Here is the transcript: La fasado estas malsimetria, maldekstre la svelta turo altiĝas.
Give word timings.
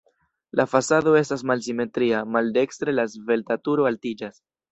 La 0.59 0.63
fasado 0.69 1.11
estas 1.19 1.43
malsimetria, 1.51 2.23
maldekstre 2.37 2.97
la 2.97 3.07
svelta 3.17 3.61
turo 3.69 3.89
altiĝas. 3.93 4.43